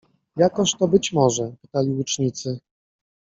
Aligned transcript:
Jakoż 0.35 0.73
to 0.75 0.87
być 0.87 1.13
może?— 1.13 1.51
pytali 1.61 1.89
łucznicy. 1.91 2.59